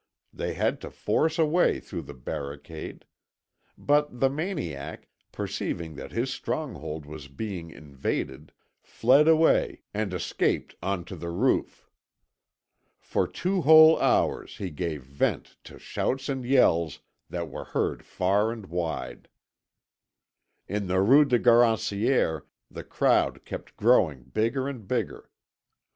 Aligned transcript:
They 0.33 0.55
had 0.55 0.81
to 0.81 0.89
force 0.89 1.37
a 1.37 1.45
way 1.45 1.79
through 1.79 2.01
the 2.01 2.15
barricade. 2.15 3.05
But 3.77 4.19
the 4.19 4.31
maniac, 4.31 5.07
perceiving 5.31 5.93
that 5.93 6.11
his 6.11 6.31
stronghold 6.33 7.05
was 7.05 7.27
being 7.27 7.69
invaded, 7.69 8.51
fled 8.81 9.27
away 9.27 9.83
and 9.93 10.11
escaped 10.11 10.73
on 10.81 11.05
to 11.05 11.15
the 11.15 11.29
roof. 11.29 11.87
For 12.99 13.27
two 13.27 13.61
whole 13.61 13.99
hours 14.01 14.57
he 14.57 14.71
gave 14.71 15.03
vent 15.03 15.57
to 15.65 15.77
shouts 15.77 16.29
and 16.29 16.43
yells 16.45 17.01
that 17.29 17.47
were 17.51 17.65
heard 17.65 18.03
far 18.03 18.51
and 18.51 18.65
wide. 18.65 19.29
In 20.67 20.87
the 20.87 20.99
Rue 20.99 21.25
Garancière 21.27 22.45
the 22.71 22.83
crowd 22.83 23.45
kept 23.45 23.77
growing 23.77 24.23
bigger 24.23 24.67
and 24.67 24.87
bigger. 24.87 25.29